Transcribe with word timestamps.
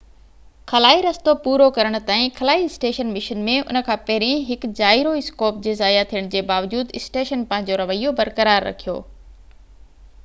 خلائي 0.69 1.01
رستو 1.07 1.33
پورو 1.41 1.67
ڪرڻ 1.75 1.97
تائين 2.07 2.31
خلائي 2.39 2.65
اسٽيشن 2.69 3.11
مشن 3.17 3.43
۾ 3.51 3.59
ان 3.75 3.79
کان 3.91 4.01
پهرين 4.09 4.41
هڪ 4.49 4.71
جائيرو 4.81 5.13
اسڪوپ 5.21 5.61
جي 5.67 5.77
ضايع 5.83 6.03
ٿيڻ 6.15 6.33
جي 6.37 6.45
باوجود 6.53 6.97
اسٽيشن 7.03 7.47
پنهنجو 7.55 7.81
رويو 7.85 8.17
برقرار 8.23 8.69
رکيو 8.73 9.01